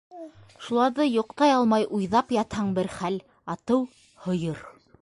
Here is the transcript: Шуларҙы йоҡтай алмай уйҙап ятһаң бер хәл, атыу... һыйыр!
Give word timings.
Шуларҙы 0.67 1.05
йоҡтай 1.09 1.53
алмай 1.57 1.87
уйҙап 1.99 2.35
ятһаң 2.39 2.75
бер 2.81 2.93
хәл, 2.99 3.21
атыу... 3.57 3.87
һыйыр! 4.27 4.69